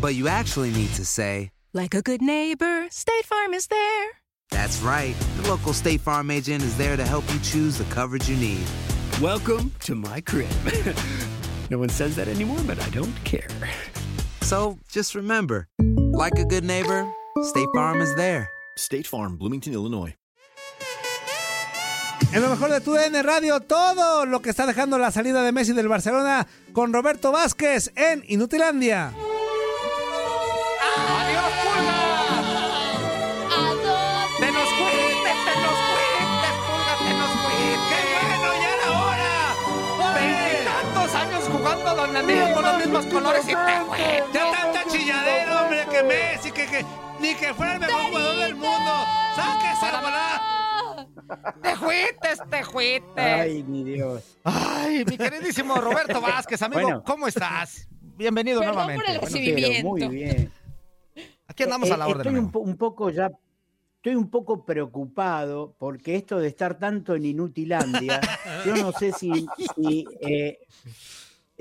[0.00, 4.08] But you actually need to say, Like a good neighbor, State Farm is there.
[4.50, 5.14] That's right.
[5.36, 8.64] The local State Farm agent is there to help you choose the coverage you need.
[9.20, 10.50] Welcome to my crib.
[11.70, 13.48] no one says that anymore, but I don't care.
[14.42, 15.68] So just remember,
[16.12, 17.06] like a good neighbor,
[17.42, 18.50] State Farm is there.
[18.76, 20.14] State Farm, Bloomington, Illinois.
[22.32, 25.50] En lo mejor de tu DN Radio, todo lo que está dejando la salida de
[25.50, 29.12] Messi del Barcelona con Roberto Vázquez en Inutilandia.
[42.24, 44.24] Niños con los mismos colores y te fuiste.
[44.32, 46.84] Ya tanta chilladera, hombre, que Messi, que, que
[47.20, 48.92] ni que fuera el mejor jugador del mundo.
[49.36, 51.06] ¡Sáquese, volá!
[51.62, 53.20] ¡Te fuiste, te fuiste!
[53.20, 54.36] Ay, mi Dios.
[54.44, 57.02] Ay, mi queridísimo Roberto Vázquez, amigo, Bueno.
[57.04, 57.86] ¿cómo estás?
[58.00, 59.02] Bienvenido Perdón nuevamente.
[59.04, 59.94] por el Bueno, recibimiento.
[59.94, 60.52] Pero muy bien.
[61.46, 62.20] aquí andamos Eh, a la orden.
[62.20, 62.52] Estoy un, amigo.
[62.52, 63.30] po- un poco ya,
[63.96, 68.20] estoy un poco preocupado porque esto de estar tanto en Inutilandia,
[68.66, 70.58] yo no sé si, si, eh,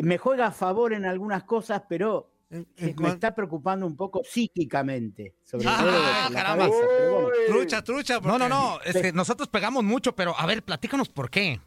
[0.04, 3.96] me juega a favor en algunas cosas, pero En- en me cuan- está preocupando un
[3.96, 6.66] poco psíquicamente, sobre Ah, todo la caramba.
[6.70, 6.88] cabeza.
[6.98, 7.30] pero bueno.
[7.48, 8.20] Trucha, trucha.
[8.22, 8.80] No, no, no,
[9.14, 11.60] nosotros pegamos mucho, pero a ver, platícanos por qué.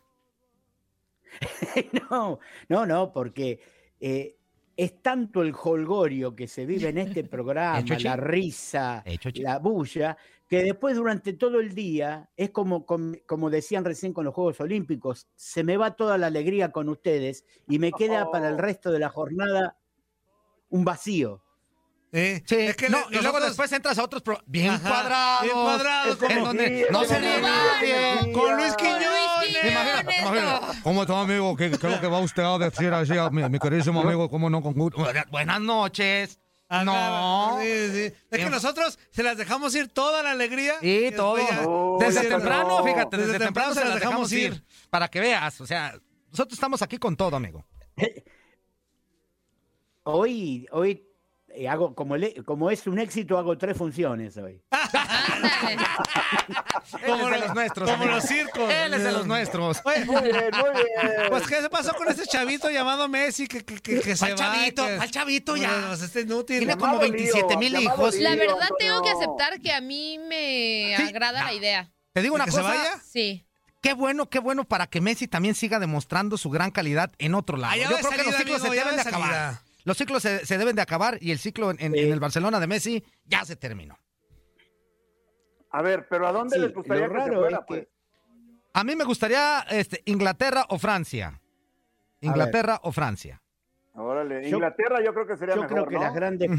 [2.11, 2.39] No,
[2.69, 3.61] no, no, porque
[4.01, 4.37] eh,
[4.77, 9.05] es tanto el holgorio que se vive en este programa, la risa,
[9.35, 10.17] la bulla,
[10.53, 14.61] que después durante todo el día, es como, com- como decían recién con los Juegos
[14.61, 18.93] Olímpicos, se me va toda la alegría con ustedes y me queda para el resto
[18.93, 19.79] de la jornada
[20.69, 21.43] un vacío.
[22.13, 24.91] Eh, Sí, es que no, le- y luego después entras a otros pro- bien Ajá,
[24.91, 25.43] cuadrados.
[25.45, 28.33] bien cuadrados, en donde no se ríe nadie.
[28.35, 29.65] Con Luis Quiñones.
[29.71, 30.79] Imagínate, imagínate.
[30.83, 31.57] ¿Cómo está, amigo?
[31.57, 34.29] ¿Qué, qué es lo que va usted a decir así a mi, mi queridísimo amigo?
[34.29, 34.61] ¿Cómo no?
[34.61, 34.75] Con.
[35.31, 36.39] Buenas noches.
[36.75, 37.59] Ajá, No.
[37.61, 38.01] sí, sí.
[38.05, 38.51] Es que Bien.
[38.51, 40.75] nosotros se las dejamos ir toda la alegría.
[40.81, 41.99] Y después todo.
[41.99, 42.85] ya- Desde Sí, temprano, no.
[42.85, 44.53] fíjate, desde, temprano se las dejamos ir.
[44.55, 44.65] ir.
[44.91, 45.99] Para que veas, o sea,
[46.31, 47.65] nosotros estamos aquí con todo, amigo.
[50.05, 51.07] Hoy, hoy
[51.55, 54.61] eh, hago, como, le- como es un éxito, hago tres funciones hoy.
[57.03, 57.91] Es de los nuestros.
[57.91, 58.71] Como los circos.
[58.71, 59.79] Él es de los nuestros.
[59.85, 61.29] Muy bien, muy bien.
[61.31, 64.85] pues, ¿qué se pasó con ese chavito llamado Messi que, que, que, que se chavito?
[64.85, 65.93] ¿Cuál chavito ya?
[65.95, 66.59] Este inútil.
[66.59, 68.15] Tiene como Llamado 27 mil hijos.
[68.15, 68.29] lío.
[68.29, 71.47] La verdad tengo que aceptar que a mí me Sí, agrada no.
[71.47, 71.91] la idea.
[72.13, 72.63] Te digo una ¿Que cosa.
[72.63, 73.01] se vaya?
[73.09, 73.47] Sí.
[73.81, 77.57] Qué bueno, qué bueno para que Messi también siga demostrando su gran calidad en otro
[77.57, 77.73] lado.
[77.75, 79.59] Ah, Yo creo que los ciclos amigo, se deben de acabar.
[79.85, 81.99] Los ciclos se, se deben de acabar y el ciclo en, en- Sí.
[82.01, 83.99] en el Barcelona de Messi ya se terminó.
[85.71, 87.89] A ver, pero ¿a dónde Sí, les gustaría que se raro fuera, es que- pues?
[88.75, 91.41] A mí me gustaría este, Inglaterra o Francia.
[92.21, 93.43] Inglaterra o Francia.
[93.95, 96.01] Órale, Inglaterra yo creo que sería Yo mejor, creo que ¿no?
[96.03, 96.51] las grandes.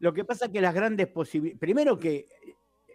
[0.00, 1.60] Lo que pasa es que las grandes posibilidades.
[1.60, 2.26] Primero que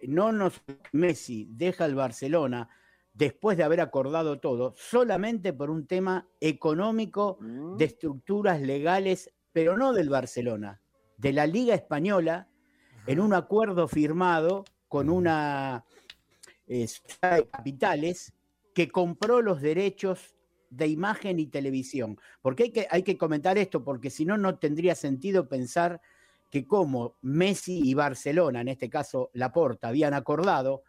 [0.07, 0.61] no nos.
[0.91, 2.69] Messi deja el Barcelona
[3.13, 7.77] después de haber acordado todo, solamente por un tema económico Mm.
[7.77, 10.81] de estructuras legales, pero no del Barcelona,
[11.17, 12.47] de la Liga Española,
[13.05, 15.85] en un acuerdo firmado con una
[16.67, 18.33] eh, sociedad de capitales
[18.73, 20.35] que compró los derechos
[20.69, 22.17] de imagen y televisión.
[22.41, 26.01] Porque hay que, hay que comentar esto, porque si no, no tendría sentido pensar
[26.49, 30.83] que como Messi y Barcelona, en este caso Laporta, habían acordado,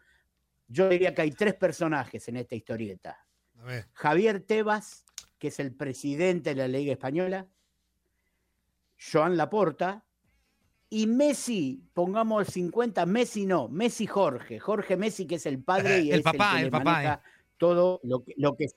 [0.67, 3.25] yo diría que hay tres personajes en esta historieta.
[3.59, 3.87] A ver.
[3.93, 5.05] Javier Tebas,
[5.37, 7.47] que es el presidente de la Liga Española,
[8.97, 10.05] Joan Laporta,
[10.89, 16.11] y Messi, pongamos 50, Messi no, Messi Jorge, Jorge Messi, que es el padre y
[16.11, 17.29] El es papá, que el le papá, maneja eh.
[17.57, 18.67] todo lo que, lo que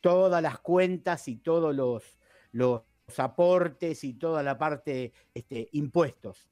[0.00, 2.18] todas las cuentas y todos los,
[2.52, 2.82] los
[3.16, 6.48] aportes y toda la parte este, impuestos.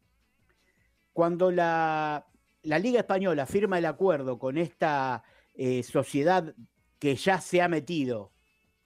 [1.12, 2.26] Cuando la,
[2.68, 5.24] la Liga Española firma el acuerdo con esta
[5.54, 6.54] eh, sociedad
[6.98, 8.34] que ya se ha metido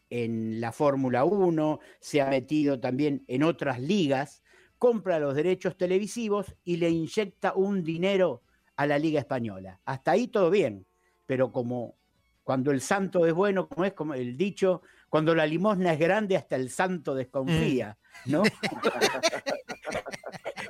[0.09, 4.45] en la Fórmula 1, se ha metido también en otras ligas,
[4.79, 8.45] compra los derechos televisivos y le inyecta un dinero
[8.77, 9.81] a la Liga Española.
[9.85, 10.87] Hasta ahí todo bien,
[11.27, 11.97] pero como
[12.45, 16.37] cuando el santo es bueno, como es como el dicho, cuando la limosna es grande,
[16.37, 18.45] hasta el santo desconfía, ¿no?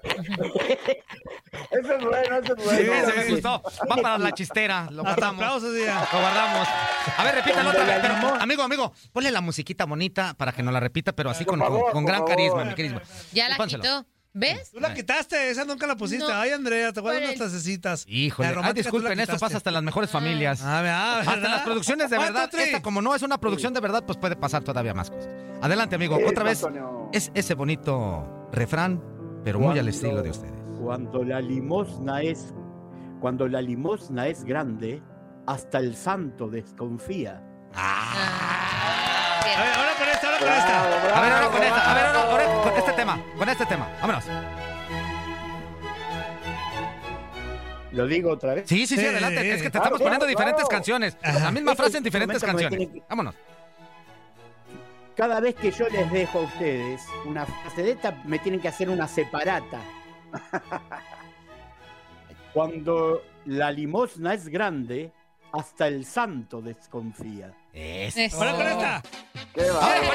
[0.03, 2.71] Eso es bueno, eso es bueno.
[2.79, 3.63] Sí, ese me gustó.
[3.91, 4.89] Va para la chistera.
[4.91, 5.43] Lo guardamos.
[5.43, 5.73] aplausos.
[5.75, 6.69] Lo guardamos.
[7.17, 7.99] A ver, repítalo otra vez.
[8.03, 11.59] pero, amigo, amigo, ponle la musiquita bonita para que nos la repita, pero así con,
[11.61, 12.31] con- favor, con por gran favor.
[12.37, 13.01] carisma, mi querido.
[13.33, 13.83] Ya la Pónselo.
[13.83, 14.07] quitó.
[14.35, 14.71] ¿Ves?
[14.71, 16.25] Tú la quitaste, esa nunca la pusiste.
[16.27, 16.33] No.
[16.33, 18.07] Ay, Andrea, te voy a dar unas tacecitas.
[18.09, 20.63] Híjole, ay, disculpen, esto pasa hasta en las mejores familias.
[20.65, 24.03] Ah, ah, Hasta las producciones de verdad, esta como no es una producción de verdad,
[24.07, 25.29] pues puede pasar todavía más cosas.
[25.61, 26.19] Adelante, amigo.
[26.27, 26.65] Otra vez
[27.13, 29.03] es ese bonito refrán,
[29.44, 30.53] pero muy al Cuando- estilo de ustedes.
[30.81, 32.55] Cuando la limosna es
[33.21, 35.00] cuando la limosna es grande,
[35.47, 37.41] hasta el santo desconfía.
[37.75, 40.83] Ah, A ver, ahora con esta, ahora con esta.
[40.83, 43.89] A ver, ahora con esta, a ver, ahora con, con este tema, con este tema.
[44.00, 44.25] Vámonos.
[47.93, 48.69] ¿Lo digo otra vez?
[48.69, 49.53] Sí, sí, sí, adelante.
[49.53, 50.69] Es que te claro, estamos poniendo claro, diferentes claro.
[50.69, 51.17] canciones.
[51.23, 52.89] La misma frase en en diferentes este canciones.
[53.09, 53.35] Vámonos.
[55.17, 58.69] Cada vez que yo les dejo a ustedes una frase de esta, me tienen que
[58.69, 59.81] hacer una separata.
[62.55, 65.12] Cuando la limosna es grande,
[65.53, 67.53] hasta el santo desconfía.
[67.73, 68.20] Eso.
[68.20, 68.37] Eso.
[68.38, 69.03] Ahora con esta.
[69.55, 70.12] Qué Ahora con.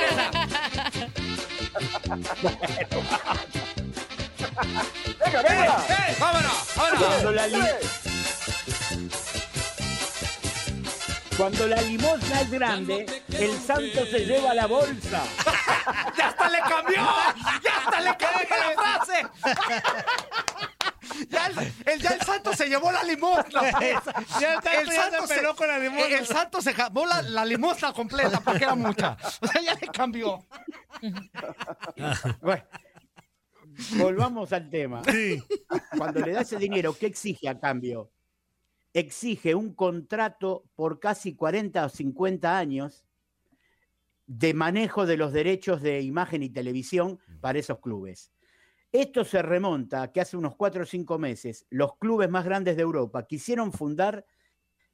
[5.27, 5.77] Venga, venga.
[6.19, 7.05] Vámonos, vámonos.
[7.07, 7.57] Cuando la, li-
[11.37, 15.23] Cuando la limosna es grande, el santo se lleva la bolsa.
[16.17, 17.07] ¡Ya hasta le cambió!
[17.63, 19.27] ¡Ya hasta le cambió la frase!
[21.29, 23.61] Ya el, el- ya el santo se llevó la limosna.
[24.39, 26.15] Ya el santo ya se peló con la limosna.
[26.17, 29.17] El santo se jamó la, la limosna completa porque era mucha.
[29.41, 30.45] O sea, ya le cambió.
[32.41, 32.63] Bueno,
[33.95, 35.01] volvamos al tema.
[35.05, 35.41] Sí.
[35.97, 38.11] Cuando le da ese dinero, ¿qué exige a cambio?
[38.97, 43.05] Exige un contrato por casi 40 o 50 años
[44.25, 48.31] de manejo de los derechos de imagen y televisión para esos clubes.
[48.91, 52.75] Esto se remonta a que hace unos 4 o 5 meses los clubes más grandes
[52.75, 54.25] de Europa quisieron fundar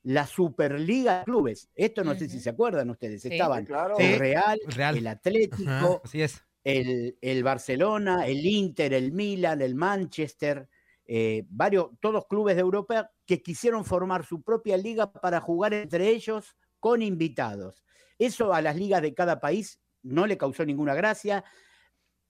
[0.01, 1.69] la Superliga de Clubes.
[1.73, 3.21] Esto no sé si se acuerdan ustedes.
[3.21, 3.29] Sí.
[3.31, 3.97] Estaban claro.
[3.99, 4.19] el.
[4.19, 4.97] Real, Real.
[4.97, 6.43] el Atlético, Así es.
[6.65, 10.67] el, el Barcelona, el Inter, el Milan, el Manchester,
[11.05, 16.09] eh, varios, todos clubes de Europa que quisieron formar su propia liga para jugar entre
[16.09, 17.83] ellos con invitados.
[18.17, 21.43] Eso a las ligas de cada país no le causó ninguna gracia.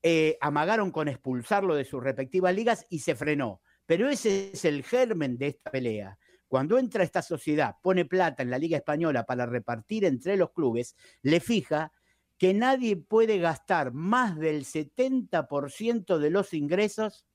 [0.05, 3.61] eh, amagaron con expulsarlo de sus respectivas ligas y se frenó.
[3.85, 6.17] Pero ese es el germen de esta pelea.
[6.47, 10.95] Cuando entra esta sociedad, pone plata en la Liga Española para repartir entre los clubes,
[11.21, 11.91] le fija
[12.38, 17.25] que nadie puede gastar más del 70% de los ingresos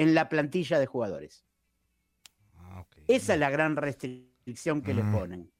[0.00, 1.44] en la plantilla de jugadores.
[3.06, 5.52] Esa es la gran restricción que le ponen.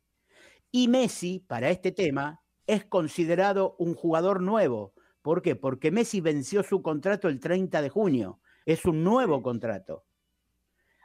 [0.72, 4.94] Y Messi, para este tema, es considerado un jugador nuevo.
[5.20, 5.56] ¿Por qué?
[5.56, 8.40] Porque Messi venció su contrato el 30 de junio.
[8.64, 10.06] Es un nuevo contrato.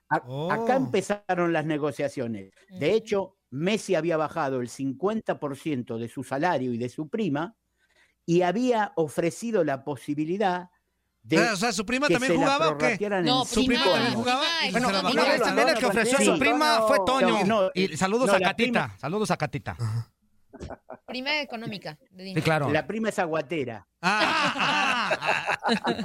[0.08, 0.50] A- Oh.
[0.50, 2.54] Acá empezaron las negociaciones.
[2.80, 7.58] De hecho, Messi había bajado el 50% de su salario y de su prima
[8.26, 10.70] y había ofrecido la posibilidad
[11.26, 12.98] de Ah, o sea, ¿su prima también jugaba o qué?
[13.24, 14.44] No, ¿Su prima también jugaba?
[14.72, 17.44] Bueno, la una vez también el que ofreció a su prima fue Toño.
[17.46, 18.96] No, Y saludos no, a Catita.
[19.00, 19.76] Saludos a Catita.
[21.08, 21.98] Prima económica.
[22.12, 22.70] De Sí, claro.
[22.72, 23.88] La prima es aguatera.
[24.02, 25.18] Ah,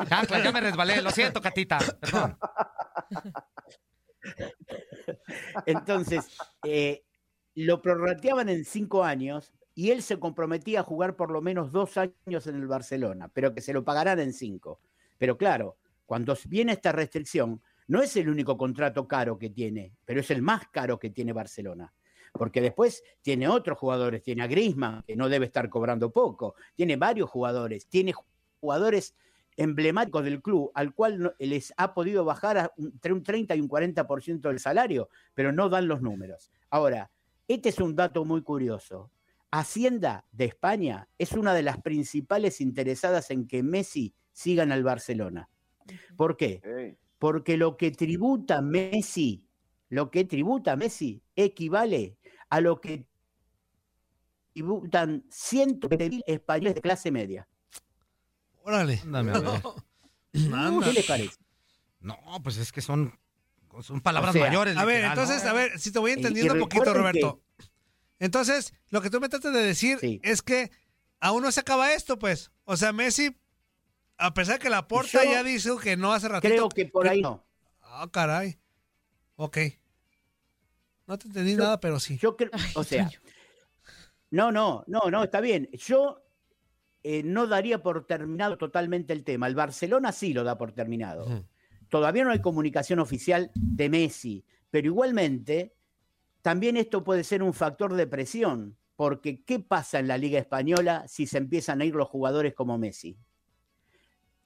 [0.08, 1.02] Chancla, yo me resbalé.
[1.02, 1.78] Lo siento, Catita.
[2.00, 2.38] Perdón.
[5.66, 6.26] Entonces,
[6.64, 7.04] eh,
[7.54, 11.96] lo prorrateaban en cinco años y él se comprometía a jugar por lo menos dos
[11.96, 14.80] años en el Barcelona, pero que se lo pagarán en cinco.
[15.20, 20.20] Pero claro, cuando viene esta restricción, no es el único contrato caro que tiene, pero
[20.20, 21.92] es el más caro que tiene Barcelona.
[22.32, 26.96] Porque después tiene otros jugadores, tiene a Griezmann, que no debe estar cobrando poco, tiene
[26.96, 28.14] varios jugadores, tiene
[28.60, 29.14] jugadores
[29.58, 34.40] emblemáticos del club, al cual les ha podido bajar entre un 30 y un 40%
[34.40, 36.50] del salario, pero no dan los números.
[36.70, 37.10] Ahora,
[37.46, 39.10] este es un dato muy curioso.
[39.50, 44.82] Hacienda de España es una de las principales interesadas en que Messi siga en el
[44.84, 45.48] Barcelona.
[46.16, 46.96] ¿Por qué?
[47.18, 49.44] Porque lo que tributa Messi,
[49.88, 52.16] lo que tributa Messi equivale
[52.48, 53.06] a lo que
[54.52, 57.48] tributan 120.000 españoles de clase media.
[58.62, 59.00] Órale.
[59.04, 59.62] Ándame, ver.
[60.32, 61.36] ¿Qué les parece?
[62.00, 63.18] No, pues es que son,
[63.82, 64.76] son palabras O sea, mayores.
[64.76, 65.50] A ver, literal, entonces, ¿no?
[65.50, 67.42] a ver, si te voy Y- entendiendo un poquito, que- Roberto.
[68.18, 70.70] Entonces, lo que tú me tratas de decir es que
[71.20, 72.50] aún no se acaba esto, pues.
[72.64, 73.36] O sea, Messi,
[74.20, 76.54] a pesar que la porta ya dijo que no hace ratito.
[76.54, 77.42] Creo que por ahí no.
[77.80, 78.58] Ah, caray.
[79.36, 79.58] Ok.
[81.06, 82.18] No te entendí nada, pero sí.
[82.18, 83.10] Yo creo, o sea,
[84.30, 85.68] no, no, no, no, está bien.
[85.72, 86.22] Yo
[87.02, 89.46] eh, no daría por terminado totalmente el tema.
[89.46, 91.46] El Barcelona sí lo da por terminado.
[91.88, 95.74] Todavía no hay comunicación oficial de Messi, pero igualmente
[96.42, 101.04] también esto puede ser un factor de presión, porque ¿qué pasa en la Liga Española
[101.08, 103.18] si se empiezan a ir los jugadores como Messi?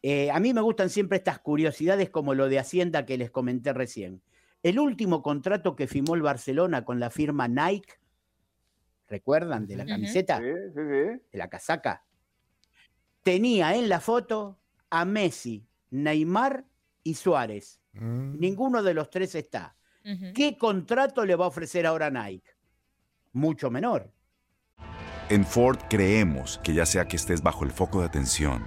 [0.07, 3.73] Eh, a mí me gustan siempre estas curiosidades como lo de Hacienda que les comenté
[3.73, 4.21] recién.
[4.63, 7.95] El último contrato que firmó el Barcelona con la firma Nike,
[9.09, 9.67] ¿recuerdan?
[9.67, 11.23] De la camiseta, Sí, sí, sí.
[11.33, 12.05] de la casaca,
[13.23, 14.59] tenía en la foto
[14.91, 16.67] a Messi, Neymar
[17.03, 17.81] y Suárez.
[17.95, 19.75] Ninguno de los tres está.
[20.35, 22.51] ¿Qué contrato le va a ofrecer ahora Nike?
[23.33, 24.13] Mucho menor.
[25.31, 28.67] En Ford creemos que ya sea que estés bajo el foco de atención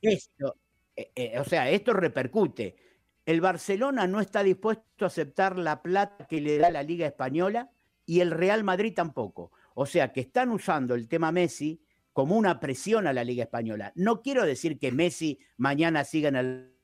[0.00, 0.56] Esto,
[0.96, 2.76] eh, eh, o sea, esto repercute.
[3.24, 7.70] El Barcelona no está dispuesto a aceptar la plata que le da la Liga Española
[8.06, 9.52] y el Real Madrid tampoco.
[9.74, 11.80] O sea, que están usando el tema Messi
[12.12, 13.92] como una presión a la Liga Española.
[13.94, 16.74] No quiero decir que Messi mañana siga en el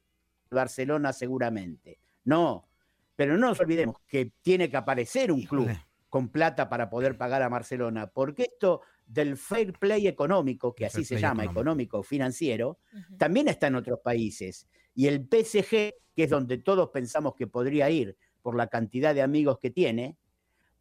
[0.51, 1.99] Barcelona seguramente.
[2.25, 2.69] No,
[3.17, 5.71] pero no nos olvidemos que tiene que aparecer un club
[6.09, 11.05] con plata para poder pagar a Barcelona, porque esto del fair play económico, que así
[11.05, 11.61] se llama, económico.
[11.99, 12.79] económico financiero,
[13.19, 14.67] también está en otros países.
[14.95, 15.69] Y el PSG,
[16.15, 20.17] que es donde todos pensamos que podría ir por la cantidad de amigos que tiene,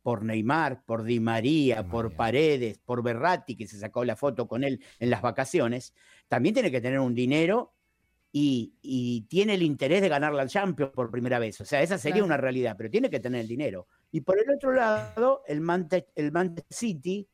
[0.01, 4.63] por Neymar, por Di María, por Paredes, por Berratti, que se sacó la foto con
[4.65, 5.93] él en las vacaciones,
[6.27, 7.73] también tiene que tener un dinero
[8.31, 11.61] y, y tiene el interés de ganar la Champions por primera vez.
[11.61, 12.25] O sea, esa sería Claro.
[12.25, 13.87] una realidad, pero tiene que tener el dinero.
[14.11, 17.27] Y por el otro lado, el Manchester, el Manchester City,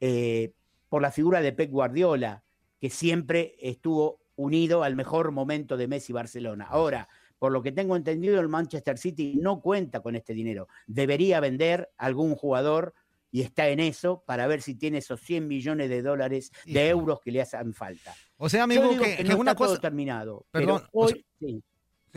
[0.00, 0.52] eh,
[0.88, 2.44] por la figura de Pep Guardiola,
[2.80, 6.66] que siempre estuvo unido al mejor momento de Messi Barcelona.
[6.68, 10.68] Ahora, por lo que tengo entendido, el Manchester City no cuenta con este dinero.
[10.86, 12.94] Debería vender algún jugador
[13.30, 17.20] y está en eso para ver si tiene esos 100 millones de dólares, de euros
[17.20, 18.14] que le hacen falta.
[18.36, 19.80] O sea, amigo, que, que no una está todo cosa.
[19.80, 20.46] terminado.
[20.50, 21.62] Perdón, pero o hoy, sea- sí.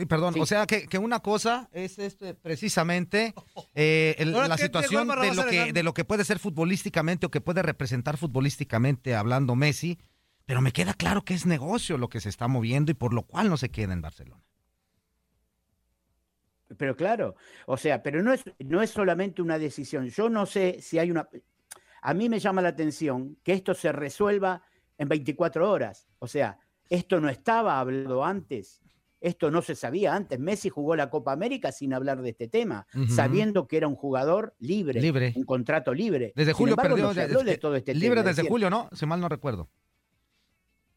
[0.00, 0.32] Sí, perdón.
[0.32, 0.40] Sí.
[0.40, 3.34] O sea, que, que una cosa es este, precisamente
[3.74, 7.42] eh, el- la ¿qué- situación lo, que, de lo que puede ser futbolísticamente o que
[7.42, 9.98] puede representar futbolísticamente hablando Messi,
[10.46, 13.24] pero me queda claro que es negocio lo que se está moviendo y por lo
[13.24, 14.42] cual no se queda en Barcelona.
[16.78, 17.34] Pero claro,
[17.66, 20.08] o sea, pero no es, no es solamente una decisión.
[20.08, 21.28] Yo no sé si hay una...
[22.00, 24.62] A mí me llama la atención que esto se resuelva
[24.96, 26.08] en 24 horas.
[26.20, 28.79] O sea, esto no estaba hablado antes.
[29.20, 30.38] Esto no se sabía antes.
[30.40, 34.54] Messi jugó la Copa América sin hablar de este tema, sabiendo que era un jugador
[34.58, 35.32] libre, Libre.
[35.36, 36.32] un contrato libre.
[36.34, 37.08] Desde julio embargo, perdió.
[37.08, 38.22] no se habló de de- todo este libre tema.
[38.30, 38.88] Desde decir, julio, ¿no?
[38.92, 39.68] Si mal no recuerdo.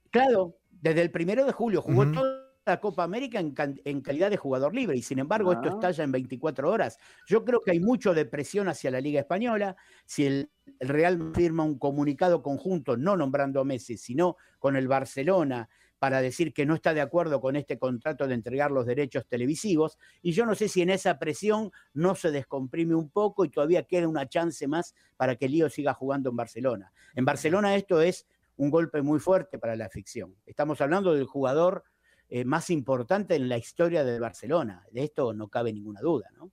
[0.10, 2.13] Claro, desde el primero de julio jugó Ujú.
[2.13, 5.74] toda la Copa América en, calidad de jugador libre y sin embargo esto Ah.
[5.74, 6.98] estalla en 24 horas.
[7.27, 9.75] Yo creo que hay mucho de presión hacia la Liga Española.
[10.06, 10.50] Si el,
[10.80, 15.68] el Real firma un comunicado conjunto, no nombrando a Messi, sino con el Barcelona,
[16.04, 19.98] para decir que no está de acuerdo con este contrato de entregar los derechos televisivos.
[20.22, 23.84] Y yo no sé si en esa presión no se descomprime un poco y todavía
[23.84, 26.92] queda una chance más para que Lío siga jugando en Barcelona.
[27.16, 30.36] En Barcelona esto es un golpe muy fuerte para la ficción.
[30.46, 31.86] Estamos hablando del jugador
[32.28, 34.86] eh, más importante en la historia del Barcelona.
[34.92, 36.52] De esto no cabe ninguna duda, ¿no?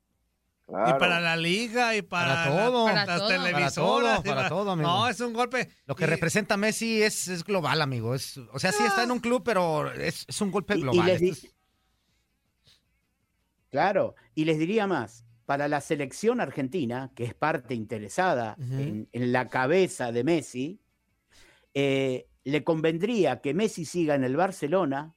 [0.70, 2.86] Y para la liga y para, Para todo.
[2.86, 3.28] la- Para las todo.
[3.28, 3.70] televisoras.
[3.70, 4.88] Para todo, y para todo, amigo.
[4.88, 5.68] No, es un golpe.
[5.86, 8.14] Lo que y- representa Messi es, es global, amigo.
[8.14, 10.82] Es, o sea, sí está en un club, pero es, es un golpe Y- y
[10.82, 11.06] global.
[11.06, 11.54] les Esto es-
[13.70, 19.32] Claro, y les diría más, para la selección argentina, que es parte interesada en, en
[19.32, 20.80] la cabeza de Messi,
[21.74, 25.14] eh, le convendría que Messi siga en el Barcelona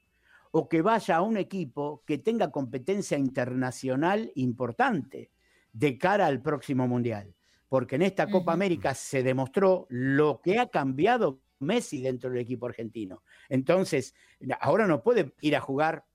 [0.51, 5.31] o que vaya a un equipo que tenga competencia internacional importante
[5.73, 7.35] de cara al próximo Mundial.
[7.67, 12.67] Porque en esta Copa América se demostró lo que ha cambiado Messi dentro del equipo
[12.67, 13.23] argentino.
[13.49, 14.13] Entonces,
[14.59, 16.05] ahora no puede ir a jugar,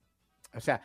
[0.55, 0.83] o sea,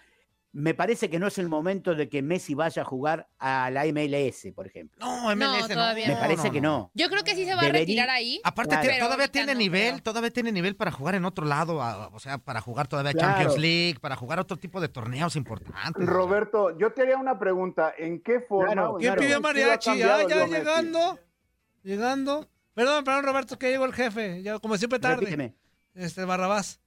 [0.55, 3.86] me parece que no es el momento de que Messi vaya a jugar a la
[3.88, 5.03] MLS, por ejemplo.
[5.03, 5.67] No, MLS no.
[5.75, 6.19] todavía Me no.
[6.19, 6.91] parece que no.
[6.93, 8.39] Yo creo que sí se va a retirar ahí.
[8.43, 8.81] Aparte, Claro.
[8.83, 12.07] tiene- pero todavía tiene no nivel, todavía tiene nivel para jugar en otro lado, a-
[12.10, 13.33] o sea, para jugar todavía Claro.
[13.33, 16.05] Champions League, para jugar otro tipo de torneos importantes.
[16.05, 17.91] Roberto, yo te haría una pregunta.
[17.98, 18.74] ¿En qué forma?
[18.74, 19.89] Claro, ¿Quién pidió mariachi?
[20.03, 21.19] Ah, ya llegando.
[21.81, 22.48] Llegando.
[22.75, 24.41] Perdón, perdón, Roberto, que llegó el jefe.
[24.43, 25.15] Ya, como siempre tarde.
[25.17, 25.55] Repíteme.
[25.95, 26.79] Este, Barrabás.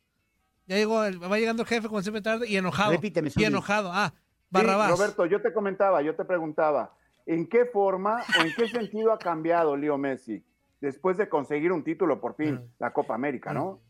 [0.66, 2.92] Ya llegó, va llegando el jefe como siempre tarde y enojado.
[2.92, 3.90] Repíteme, Y enojado.
[3.92, 4.12] Ah,
[4.46, 4.90] Sí, Barrabás.
[4.90, 6.94] Roberto, yo te comentaba, yo te preguntaba,
[7.26, 10.44] ¿en qué forma o en qué sentido ha cambiado Leo Messi
[10.80, 13.80] después de conseguir un título por fin, la Copa América, ¿no?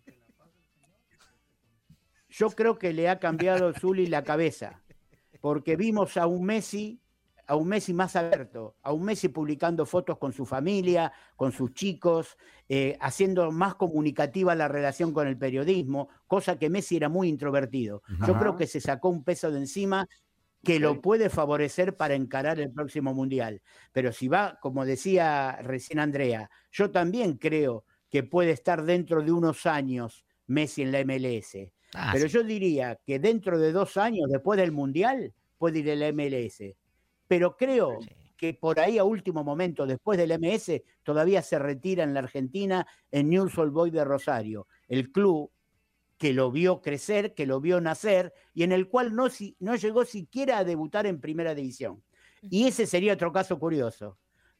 [2.31, 4.83] Yo creo que le ha cambiado Zuli la cabeza,
[5.41, 7.01] porque vimos a un Messi,
[7.47, 11.73] a un Messi más abierto, a un Messi publicando fotos con su familia, con sus
[11.75, 12.37] chicos,
[12.69, 18.03] eh, haciendo más comunicativa la relación con el periodismo, cosa que Messi era muy introvertido.
[18.27, 20.09] Yo creo que se sacó un peso de encima
[20.65, 23.63] que lo puede favorecer para encarar el próximo mundial.
[23.93, 29.31] Pero si va, como decía recién Andrea, yo también creo que puede estar dentro de
[29.31, 31.71] unos años Messi en la MLS.
[31.95, 32.35] Ah, Pero sí.
[32.35, 36.77] yo diría que dentro de dos años, después del Mundial, puede ir el MLS.
[37.29, 37.99] Pero creo
[38.37, 42.87] que por ahí a último momento, después del MS, todavía se retira en la Argentina
[43.11, 45.51] en News Old Boy de Rosario, el club
[46.19, 49.75] que lo vio crecer, que lo vio nacer y en el cual no, si- no
[49.77, 52.03] llegó siquiera a debutar en primera división.
[52.43, 54.19] Y ese sería otro caso curioso,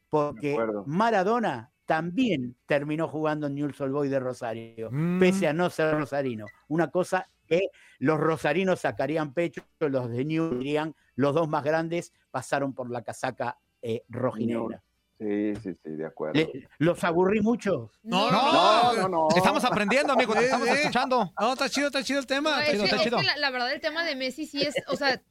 [0.09, 0.57] porque.
[0.85, 5.19] Maradona también terminó jugando en Newell's Old Boys de Rosario, Mm.
[5.19, 6.45] pese a no ser rosarino.
[6.67, 12.13] Una cosa que los rosarinos sacarían pecho, los de Newell's dirían, los dos más grandes
[12.31, 14.81] pasaron por la casaca eh, rojinegra.
[15.19, 16.39] Sí, sí, sí, de acuerdo.
[16.77, 17.91] ¿Los aburrí mucho?
[18.03, 19.27] No, No, No, no, no.
[19.35, 20.75] Estamos aprendiendo, amigo, Sí, estamos sí.
[20.75, 21.33] escuchando.
[21.39, 22.51] No, está chido, está chido el tema.
[22.51, 23.17] No, está es chido, está es chido.
[23.17, 25.21] que la, la verdad el tema de Messi sí es, o sea,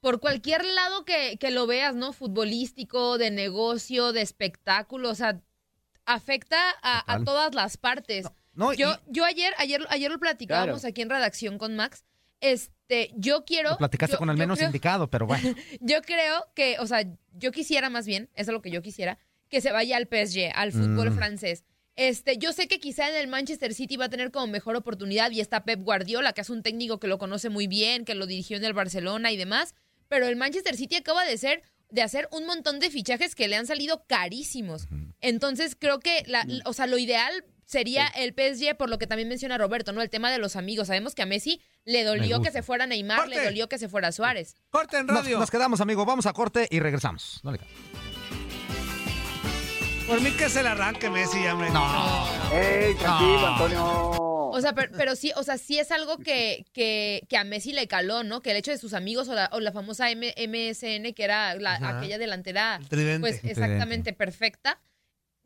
[0.00, 2.12] por cualquier lado que, que lo veas, ¿no?
[2.14, 5.40] Futbolístico, de negocio, de espectáculo, o sea,
[6.06, 8.26] afecta a, a todas las partes.
[8.54, 10.90] No, yo, y- yo ayer, ayer, ayer lo platicábamos Claro.
[10.90, 12.04] aquí en redacción con Max.
[12.40, 13.70] Este, yo quiero.
[13.70, 15.42] lo platicaste yo- con el menos creo- indicado, pero bueno.
[15.80, 19.18] Yo creo que, o sea, yo quisiera más bien, eso es lo que yo quisiera,
[19.48, 21.14] que se vaya al PSG, al fútbol Mm.
[21.16, 21.64] francés.
[21.96, 25.30] Este, yo sé que quizá en el Manchester City va a tener como mejor oportunidad
[25.32, 28.26] y está Pep Guardiola, que es un técnico que lo conoce muy bien, que lo
[28.26, 29.74] dirigió en el Barcelona y demás,
[30.08, 33.56] pero el Manchester City acaba de ser de hacer un montón de fichajes que le
[33.56, 34.86] han salido carísimos.
[35.22, 37.32] Entonces, creo que la, o sea, lo ideal
[37.68, 40.00] sería el PSG por lo que también menciona Roberto, ¿no?
[40.00, 40.86] El tema de los amigos.
[40.88, 43.44] Sabemos que a Messi le dolió que se fuera Neymar, le Corte.
[43.44, 44.56] dolió que se fuera Suárez.
[44.70, 45.38] Corte en radio.
[45.38, 46.04] nos quedamos, amigo.
[46.06, 47.40] Vamos a corte y regresamos.
[47.44, 47.58] No le.
[50.06, 51.68] Por mí que se le arranque Messi, ya, hombre.
[51.70, 52.26] No.
[52.52, 53.46] ¡Ey, tranquilo, No.
[53.48, 54.14] Antonio!
[54.50, 57.72] O sea, pero, pero sí, o sea, sí es algo que, que, que a Messi
[57.72, 58.40] le caló, ¿no?
[58.40, 61.54] Que el hecho de sus amigos o la, o la famosa M- MSN, que era
[61.56, 62.80] la- aquella delantera,
[63.20, 64.80] pues exactamente perfecta,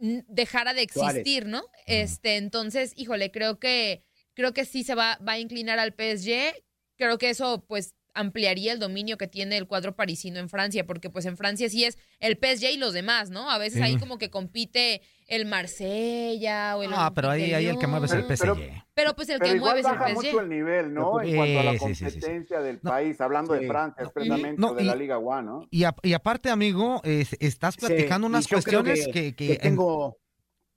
[0.02, 1.62] dejara de existir, ¿no?
[1.86, 6.54] Este, entonces, híjole, creo que, creo que sí se va, va a inclinar al PSG.
[6.96, 11.10] Creo que eso, pues, ampliaría el dominio que tiene el cuadro parisino en Francia, porque
[11.10, 13.50] pues en Francia sí es el PSG y los demás, ¿no?
[13.50, 13.82] A veces Sí.
[13.84, 18.06] ahí como que compite el Marsella o el Ah, pero ahí, ahí el que mueve
[18.06, 18.24] es el.
[18.26, 18.84] Pero- PSG.
[18.94, 20.14] Pero pues el Pero que igual mueve es el baja PSG.
[20.16, 21.20] mucho el nivel, ¿no?
[21.22, 22.04] En Sí, cuanto a la sí, sí, sí, sí.
[22.20, 22.90] competencia del No.
[22.90, 23.60] país, hablando Sí.
[23.60, 25.66] de Francia, expresamente, No, de y- la Liga One, ¿no?
[25.70, 30.18] Y, a- y aparte, amigo, es- estás platicando unas cuestiones que, que que en- tengo...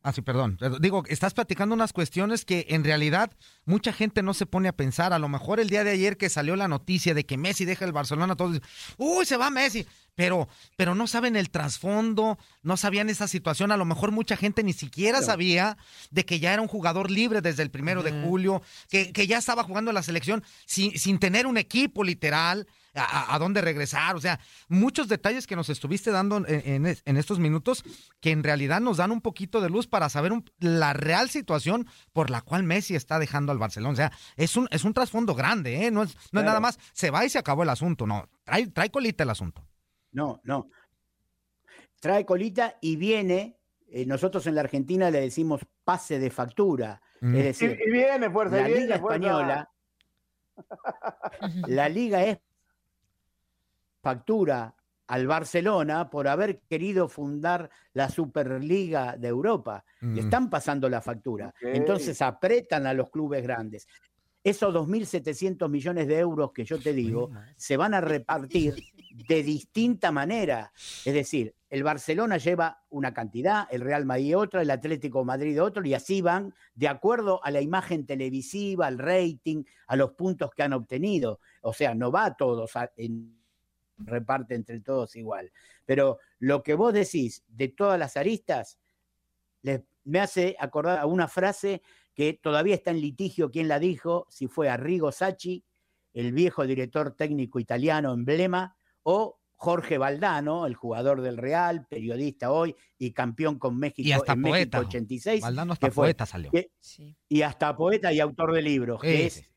[0.05, 0.59] Ah, sí, perdón.
[0.81, 3.31] Digo, estás platicando unas cuestiones que en realidad
[3.65, 5.13] mucha gente no se pone a pensar.
[5.13, 7.85] A lo mejor el día de ayer que salió la noticia de que Messi deja
[7.85, 9.87] el Barcelona, todos dicen, uy, se va Messi.
[10.13, 13.71] Pero, pero no saben el trasfondo, no sabían esa situación.
[13.71, 15.75] A lo mejor mucha gente ni siquiera sabía
[16.11, 19.39] de que ya era un jugador libre desde el primero de julio, que, que ya
[19.39, 24.15] estaba jugando en la selección sin, sin tener un equipo literal a, dónde regresar.
[24.15, 27.83] O sea, muchos detalles que nos estuviste dando en, en es- en estos minutos
[28.21, 31.87] que en realidad nos dan un poquito de luz para saber un- la real situación
[32.13, 33.93] por la cual Messi está dejando al Barcelona.
[33.93, 35.91] O sea, es un, es un trasfondo grande, ¿eh?
[35.91, 38.07] No es, no es nada más se va y se acabó el asunto.
[38.07, 39.67] No, trae, trae colita el asunto.
[40.11, 40.69] No, no.
[41.99, 43.57] trae colita y viene,
[43.89, 47.01] eh, nosotros en la Argentina le decimos pase de factura.
[47.21, 47.35] Mm.
[47.35, 49.15] Es decir, Y, y viene, fuerza, la y viene, Liga fuerza.
[49.17, 49.69] Española,
[51.67, 52.37] la Liga es
[54.09, 54.75] factura
[55.07, 59.83] al Barcelona por haber querido fundar la Superliga de Europa.
[60.01, 60.25] Le Mm.
[60.25, 61.51] están pasando la factura.
[61.59, 63.87] Entonces apretan a los clubes grandes.
[64.43, 68.75] Esos 2.700 millones de euros que yo te digo se van a repartir
[69.27, 70.71] de distinta manera.
[71.03, 75.59] Es decir, el Barcelona lleva una cantidad, el Real Madrid otra, el Atlético de Madrid
[75.63, 80.51] otro, y así van de acuerdo a la imagen televisiva, al rating, a los puntos
[80.55, 81.39] que han obtenido.
[81.61, 83.35] O sea, no va a todos a- en
[83.97, 85.51] reparte entre todos igual.
[85.85, 88.79] Pero lo que vos decís de todas las aristas
[89.61, 91.81] le- me hace acordar a una frase
[92.13, 95.63] que todavía está en litigio quién la dijo, si fue Arrigo Sacchi,
[96.13, 102.75] el viejo director técnico italiano emblema, o Jorge Valdano, el jugador del Real, periodista hoy
[102.97, 104.79] y campeón con México Y hasta en México poeta.
[104.87, 105.41] 86.
[105.41, 106.51] Valdano hasta que fue- poeta salió.
[106.51, 106.71] que-
[107.29, 109.49] y hasta poeta y autor de libros, que es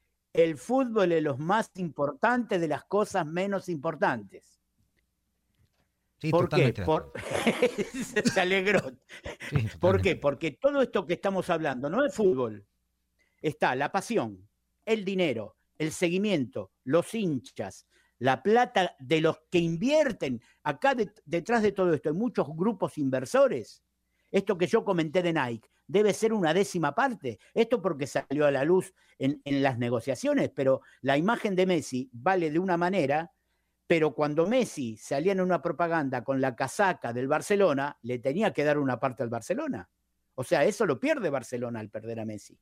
[0.45, 4.61] el fútbol es lo más importante de las cosas menos importantes.
[6.21, 6.73] Sí, ¿Por qué?
[6.85, 7.13] Por...
[8.33, 8.81] Se alegró.
[9.81, 10.17] ¿Por qué?
[10.17, 12.67] Porque todo esto que estamos hablando no es fútbol.
[13.41, 14.49] Está la pasión,
[14.85, 17.87] el dinero, el seguimiento, los hinchas,
[18.19, 20.43] la plata de los que invierten.
[20.65, 23.85] Acá de- detrás de todo esto hay muchos grupos inversores.
[24.31, 27.41] Esto que yo comenté de Nike debe ser una décima parte.
[27.53, 32.09] Esto porque salió a la luz en, en las negociaciones, pero la imagen de Messi
[32.13, 33.33] vale de una manera,
[33.89, 38.63] pero cuando Messi salía en una propaganda con la casaca del Barcelona, le tenía que
[38.63, 39.89] dar una parte al Barcelona.
[40.37, 42.57] O sea, eso lo pierde Barcelona al perder a Messi.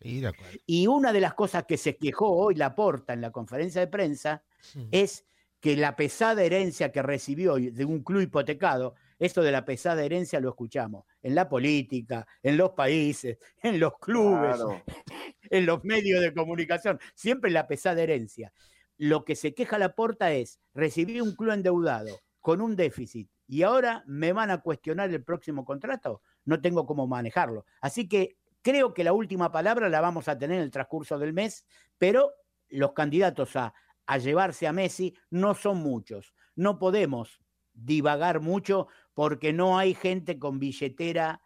[0.00, 0.58] Sí, de acuerdo.
[0.66, 4.44] Y una de las cosas que se quejó hoy Laporta en la conferencia de prensa
[4.90, 5.24] es
[5.58, 10.40] que la pesada herencia que recibió de un club hipotecado, esto de la pesada herencia
[10.40, 14.82] lo escuchamos en la política, en los países, en los clubes, Claro.
[15.50, 18.52] en los medios de comunicación, siempre la pesada herencia.
[18.98, 24.02] Lo que se queja Laporta es, recibí un club endeudado con un déficit y ahora
[24.06, 27.66] me van a cuestionar el próximo contrato, no tengo cómo manejarlo.
[27.80, 31.32] Así que creo que la última palabra la vamos a tener en el transcurso del
[31.32, 31.64] mes,
[31.98, 32.32] pero
[32.68, 33.74] los candidatos a,
[34.06, 36.34] a llevarse a Messi no son muchos.
[36.54, 37.40] No podemos
[37.74, 41.40] divagar mucho porque no hay gente con billetera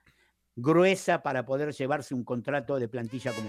[0.56, 3.48] gruesa para poder llevarse un contrato de plantilla como